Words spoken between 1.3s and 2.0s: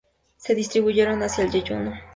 el yeyuno.